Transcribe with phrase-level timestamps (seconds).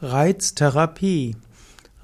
[0.00, 1.34] Reiztherapie.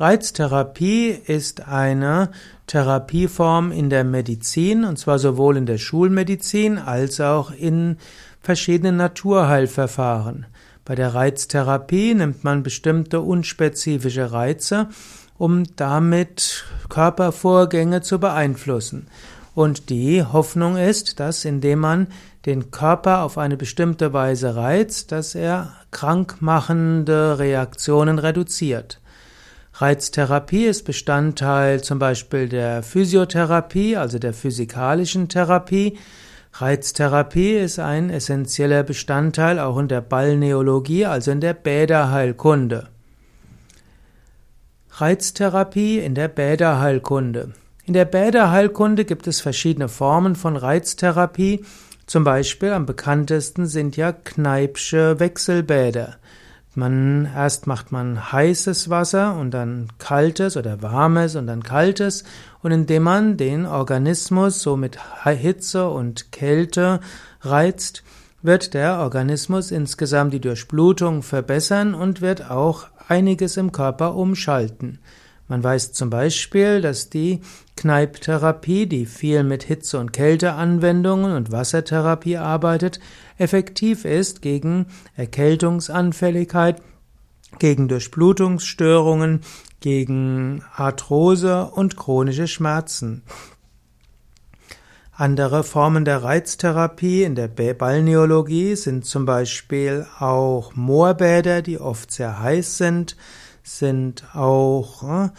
[0.00, 2.31] Reiztherapie ist eine
[2.67, 7.98] Therapieform in der Medizin, und zwar sowohl in der Schulmedizin als auch in
[8.40, 10.46] verschiedenen Naturheilverfahren.
[10.84, 14.88] Bei der Reiztherapie nimmt man bestimmte unspezifische Reize,
[15.38, 19.06] um damit Körpervorgänge zu beeinflussen.
[19.55, 22.09] Und die Hoffnung ist, dass indem man
[22.45, 29.01] den Körper auf eine bestimmte Weise reizt, dass er krankmachende Reaktionen reduziert.
[29.75, 35.98] Reiztherapie ist Bestandteil zum Beispiel der Physiotherapie, also der physikalischen Therapie.
[36.52, 42.89] Reiztherapie ist ein essentieller Bestandteil auch in der Balneologie, also in der Bäderheilkunde.
[44.91, 47.55] Reiztherapie in der Bäderheilkunde.
[47.87, 51.66] In der Bäderheilkunde gibt es verschiedene Formen von Reiztherapie.
[52.06, 56.16] Zum Beispiel am bekanntesten sind ja Kneipsche Wechselbäder.
[56.75, 62.25] Man, erst macht man heißes Wasser und dann kaltes oder warmes und dann kaltes
[62.62, 67.01] und indem man den Organismus so mit Hitze und Kälte
[67.42, 68.03] reizt,
[68.41, 75.01] wird der Organismus insgesamt die Durchblutung verbessern und wird auch einiges im Körper umschalten.
[75.47, 77.41] Man weiß zum Beispiel, dass die
[77.77, 82.98] Kneipptherapie, die viel mit Hitze- und Kälteanwendungen und Wassertherapie arbeitet,
[83.36, 84.86] effektiv ist gegen
[85.17, 86.81] Erkältungsanfälligkeit,
[87.59, 89.42] gegen Durchblutungsstörungen,
[89.81, 93.23] gegen Arthrose und chronische Schmerzen.
[95.12, 102.41] Andere Formen der Reiztherapie in der Balneologie sind zum Beispiel auch Moorbäder, die oft sehr
[102.41, 103.17] heiß sind,
[103.65, 105.31] sind auch äh,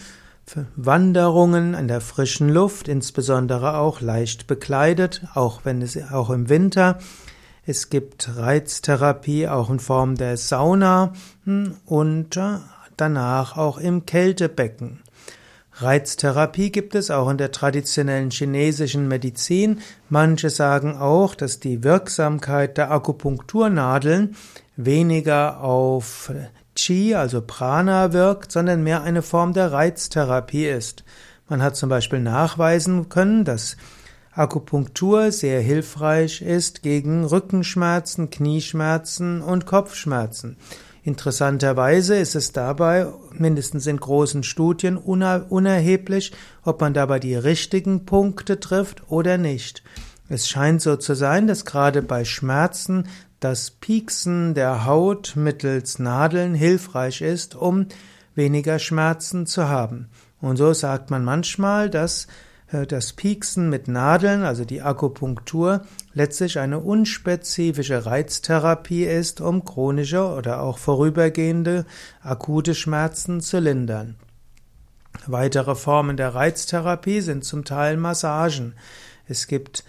[0.75, 6.99] Wanderungen an der frischen Luft, insbesondere auch leicht bekleidet, auch wenn es auch im Winter.
[7.65, 11.13] Es gibt Reiztherapie auch in Form der Sauna
[11.45, 12.57] hm, und äh,
[12.97, 15.01] danach auch im Kältebecken.
[15.77, 19.81] Reiztherapie gibt es auch in der traditionellen chinesischen Medizin.
[20.09, 24.35] Manche sagen auch, dass die Wirksamkeit der Akupunkturnadeln
[24.77, 26.31] weniger auf
[26.75, 31.03] Qi, also Prana wirkt, sondern mehr eine Form der Reiztherapie ist.
[31.47, 33.77] Man hat zum Beispiel nachweisen können, dass
[34.31, 40.57] Akupunktur sehr hilfreich ist gegen Rückenschmerzen, Knieschmerzen und Kopfschmerzen.
[41.03, 46.33] Interessanterweise ist es dabei, mindestens in großen Studien, unerheblich,
[46.63, 49.83] ob man dabei die richtigen Punkte trifft oder nicht.
[50.27, 53.07] Es scheint so zu sein, dass gerade bei Schmerzen
[53.39, 57.87] das Pieksen der Haut mittels Nadeln hilfreich ist, um
[58.33, 60.09] weniger Schmerzen zu haben.
[60.41, 62.27] Und so sagt man manchmal, dass
[62.71, 65.81] äh, das Pieksen mit Nadeln, also die Akupunktur,
[66.13, 71.85] letztlich eine unspezifische Reiztherapie ist, um chronische oder auch vorübergehende
[72.21, 74.15] akute Schmerzen zu lindern.
[75.27, 78.73] Weitere Formen der Reiztherapie sind zum Teil Massagen.
[79.27, 79.83] Es gibt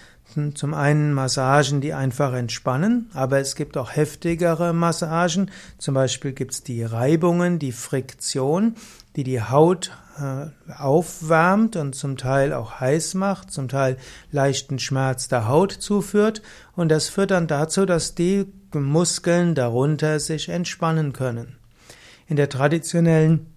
[0.54, 5.50] zum einen Massagen, die einfach entspannen, aber es gibt auch heftigere Massagen.
[5.78, 8.74] Zum Beispiel gibt es die Reibungen, die Friktion,
[9.16, 13.96] die die Haut äh, aufwärmt und zum Teil auch heiß macht, zum Teil
[14.30, 16.42] leichten Schmerz der Haut zuführt.
[16.74, 21.56] Und das führt dann dazu, dass die Muskeln darunter sich entspannen können.
[22.28, 23.55] In der traditionellen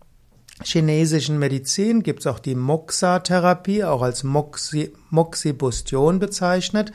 [0.64, 6.92] chinesischen Medizin gibt es auch die Moxa-Therapie, auch als Moxi Moxibustion bezeichnet.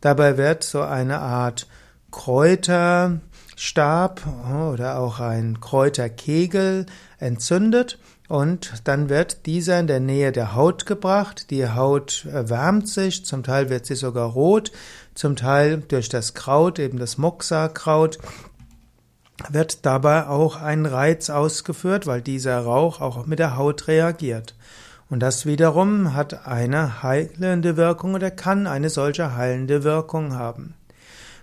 [0.00, 1.66] Dabei wird so eine Art
[2.10, 3.20] Kräuterstab
[4.72, 6.86] oder auch ein Kräuterkegel
[7.18, 7.98] entzündet
[8.28, 11.50] und dann wird dieser in der Nähe der Haut gebracht.
[11.50, 14.70] Die Haut erwärmt sich, zum Teil wird sie sogar rot,
[15.14, 18.18] zum Teil durch das Kraut, eben das Moxa-Kraut,
[19.50, 24.54] wird dabei auch ein Reiz ausgeführt, weil dieser Rauch auch mit der Haut reagiert.
[25.10, 30.74] Und das wiederum hat eine heilende Wirkung oder kann eine solche heilende Wirkung haben.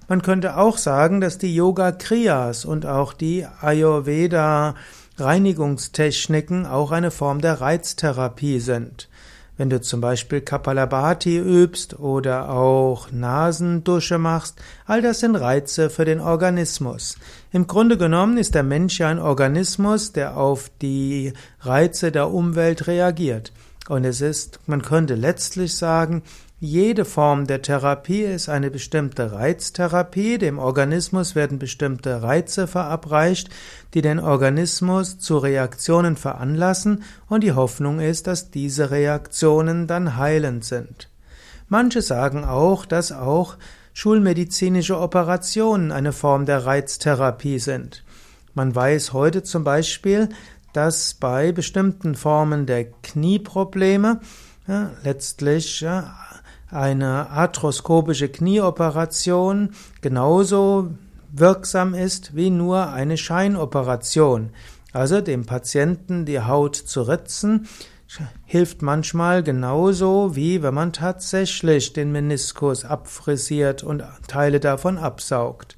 [0.07, 4.75] Man könnte auch sagen, dass die Yoga Kriyas und auch die Ayurveda
[5.17, 9.09] Reinigungstechniken auch eine Form der Reiztherapie sind.
[9.57, 16.03] Wenn du zum Beispiel Kapalabhati übst oder auch Nasendusche machst, all das sind Reize für
[16.03, 17.17] den Organismus.
[17.53, 21.31] Im Grunde genommen ist der Mensch ja ein Organismus, der auf die
[21.61, 23.53] Reize der Umwelt reagiert.
[23.87, 26.23] Und es ist, man könnte letztlich sagen,
[26.59, 30.37] jede Form der Therapie ist eine bestimmte Reiztherapie.
[30.37, 33.49] Dem Organismus werden bestimmte Reize verabreicht,
[33.93, 40.65] die den Organismus zu Reaktionen veranlassen und die Hoffnung ist, dass diese Reaktionen dann heilend
[40.65, 41.09] sind.
[41.67, 43.57] Manche sagen auch, dass auch
[43.93, 48.03] schulmedizinische Operationen eine Form der Reiztherapie sind.
[48.53, 50.29] Man weiß heute zum Beispiel,
[50.75, 54.19] dass bei bestimmten Formen der Knieprobleme
[54.67, 56.15] ja, letztlich ja,
[56.69, 59.69] eine arthroskopische Knieoperation
[60.01, 60.91] genauso
[61.31, 64.51] wirksam ist wie nur eine Scheinoperation.
[64.91, 67.67] Also dem Patienten die Haut zu ritzen,
[68.45, 75.75] hilft manchmal genauso wie wenn man tatsächlich den Meniskus abfrisiert und Teile davon absaugt.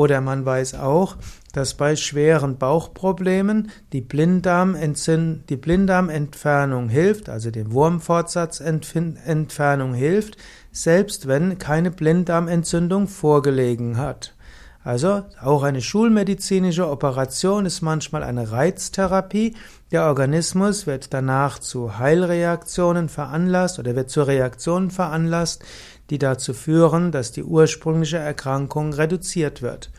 [0.00, 1.18] Oder man weiß auch,
[1.52, 10.38] dass bei schweren Bauchproblemen die, die Blinddarmentfernung hilft, also die Wurmfortsatzentfernung hilft,
[10.72, 14.34] selbst wenn keine Blinddarmentzündung vorgelegen hat.
[14.82, 19.54] Also auch eine schulmedizinische Operation ist manchmal eine Reiztherapie.
[19.92, 25.62] Der Organismus wird danach zu Heilreaktionen veranlasst oder wird zu Reaktionen veranlasst,
[26.08, 29.90] die dazu führen, dass die ursprüngliche Erkrankung reduziert wird.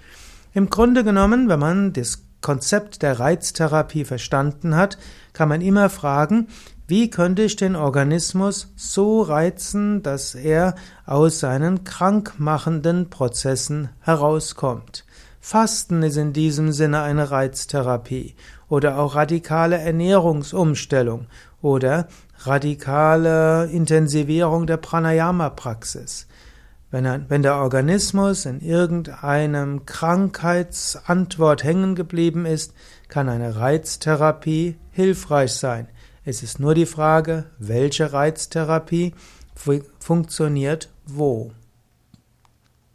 [0.53, 4.97] Im Grunde genommen, wenn man das Konzept der Reiztherapie verstanden hat,
[5.33, 6.47] kann man immer fragen,
[6.87, 15.05] wie könnte ich den Organismus so reizen, dass er aus seinen krankmachenden Prozessen herauskommt?
[15.39, 18.35] Fasten ist in diesem Sinne eine Reiztherapie
[18.67, 21.27] oder auch radikale Ernährungsumstellung
[21.61, 22.07] oder
[22.39, 26.27] radikale Intensivierung der Pranayama-Praxis.
[26.91, 32.73] Wenn, wenn der Organismus in irgendeinem Krankheitsantwort hängen geblieben ist,
[33.07, 35.87] kann eine Reiztherapie hilfreich sein.
[36.25, 39.15] Es ist nur die Frage, welche Reiztherapie
[39.99, 41.51] funktioniert wo.